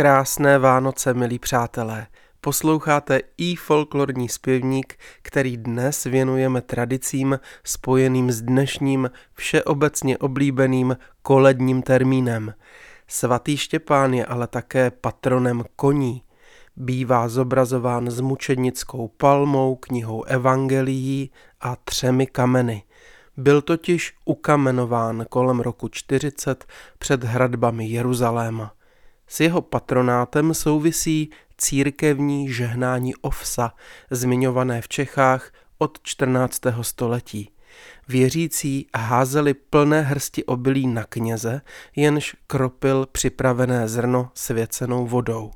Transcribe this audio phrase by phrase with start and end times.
[0.00, 2.06] Krásné Vánoce, milí přátelé.
[2.40, 12.54] Posloucháte i folklorní zpěvník, který dnes věnujeme tradicím spojeným s dnešním všeobecně oblíbeným koledním termínem.
[13.06, 16.22] Svatý Štěpán je ale také patronem koní.
[16.76, 21.30] Bývá zobrazován s mučednickou palmou, knihou evangelií
[21.60, 22.82] a třemi kameny.
[23.36, 26.64] Byl totiž ukamenován kolem roku 40
[26.98, 28.79] před hradbami Jeruzaléma.
[29.32, 33.72] S jeho patronátem souvisí církevní žehnání ovsa,
[34.10, 36.60] zmiňované v Čechách od 14.
[36.82, 37.50] století.
[38.08, 41.60] Věřící házeli plné hrsti obilí na kněze,
[41.96, 45.50] jenž kropil připravené zrno svěcenou vodou.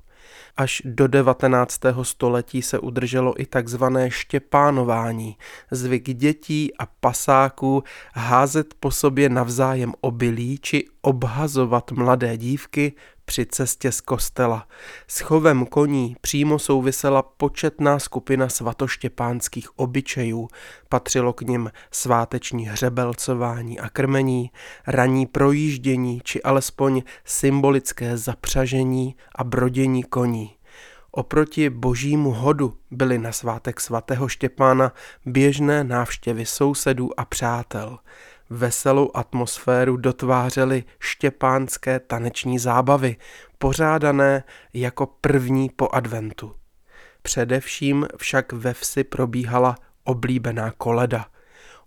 [0.56, 1.80] Až do 19.
[2.02, 5.36] století se udrželo i takzvané štěpánování,
[5.70, 7.84] zvyk dětí a pasáků
[8.14, 12.92] házet po sobě navzájem obilí či obhazovat mladé dívky
[13.24, 14.68] při cestě z kostela.
[15.08, 20.48] S chovem koní přímo souvisela početná skupina svatoštěpánských obyčejů.
[20.88, 24.50] Patřilo k nim sváteční hřebelcování a krmení,
[24.86, 30.56] ranní projíždění či alespoň symbolické zapřažení a brodění koní.
[31.10, 34.92] Oproti božímu hodu byly na svátek svatého Štěpána
[35.26, 37.98] běžné návštěvy sousedů a přátel–
[38.50, 43.16] veselou atmosféru dotvářely štěpánské taneční zábavy,
[43.58, 46.54] pořádané jako první po adventu.
[47.22, 51.26] Především však ve vsi probíhala oblíbená koleda.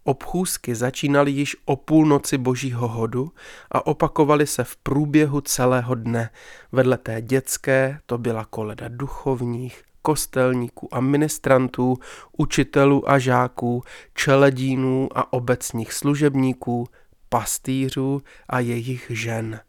[0.04, 3.32] Obchůzky začínaly již o půlnoci božího hodu
[3.72, 6.30] a opakovaly se v průběhu celého dne.
[6.72, 11.98] Vedle té dětské to byla koleda duchovních, kostelníků a ministrantů,
[12.38, 16.88] učitelů a žáků, čeledínů a obecních služebníků,
[17.30, 19.60] pastýřů a jejich žen.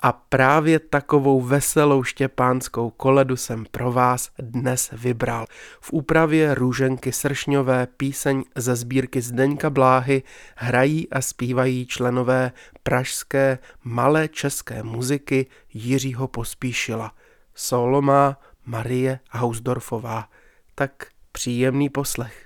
[0.00, 5.46] A právě takovou veselou štěpánskou koledu jsem pro vás dnes vybral.
[5.80, 10.22] V úpravě Růženky Sršňové píseň ze sbírky Zdeňka Bláhy
[10.56, 12.52] hrají a zpívají členové
[12.82, 17.12] pražské malé české muziky Jiřího Pospíšila.
[17.54, 18.36] Solo má
[18.66, 20.28] Marie Hausdorfová.
[20.74, 20.90] Tak
[21.32, 22.45] příjemný poslech.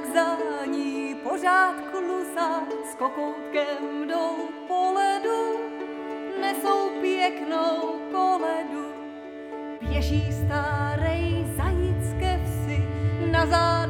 [0.00, 2.62] Husák za ní pořád klusa,
[2.92, 4.36] s kokoutkem jdou
[4.68, 5.60] po ledu,
[6.40, 8.92] nesou pěknou koledu.
[9.80, 12.82] Běží starej zajíc ke vsi,
[13.30, 13.89] na zádech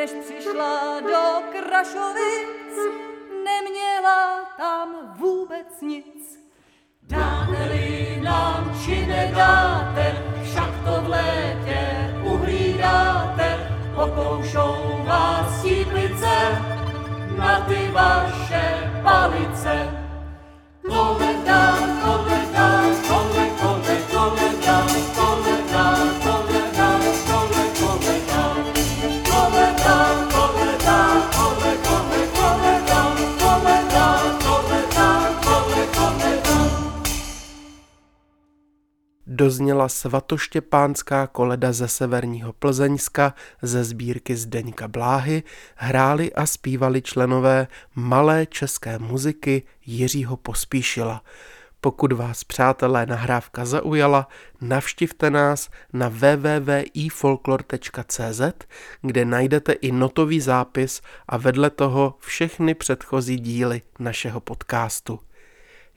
[0.00, 2.74] než přišla do Krašovic,
[3.44, 6.40] neměla tam vůbec nic.
[7.02, 11.80] Dáte-li nám či nedáte, však to v létě
[12.22, 16.36] uhlídáte, pokoušou vás típlice,
[17.92, 18.39] vaše
[39.40, 45.42] Dozněla svatoštěpánská koleda ze severního Plzeňska ze sbírky Zdeňka Bláhy,
[45.76, 51.22] hráli a zpívali členové malé české muziky Jiřího Pospíšila.
[51.80, 54.28] Pokud vás, přátelé, nahrávka zaujala,
[54.60, 58.40] navštivte nás na www.ifolklor.cz,
[59.02, 65.20] kde najdete i notový zápis a vedle toho všechny předchozí díly našeho podcastu.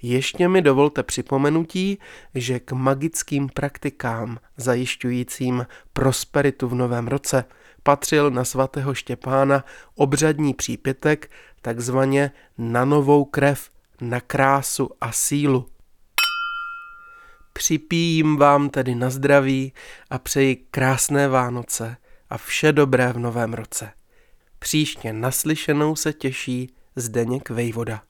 [0.06, 2.00] Ještě mi dovolte připomenutí,
[2.36, 7.46] že k magickým praktikám zajišťujícím prosperitu v novém roce
[7.84, 9.66] patřil na svatého Štěpána
[9.96, 13.70] obřadní přípitek takzvaně na novou krev,
[14.02, 15.70] na krásu a sílu.
[17.54, 19.74] Připíjím vám tedy na zdraví
[20.10, 21.98] a přeji krásné Vánoce
[22.30, 23.92] a vše dobré v novém roce.
[24.60, 28.02] Příště naslyšenou se těší Zdeněk Vejvoda.